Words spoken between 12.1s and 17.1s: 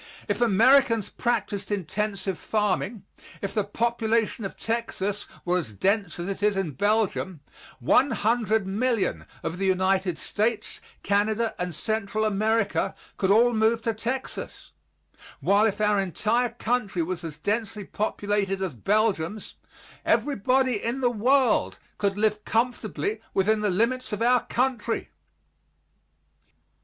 America could all move to Texas, while if our entire country